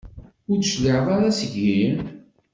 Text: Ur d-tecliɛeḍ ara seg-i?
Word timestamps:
Ur 0.49 0.57
d-tecliɛeḍ 0.59 1.07
ara 1.15 1.37
seg-i? 1.39 1.79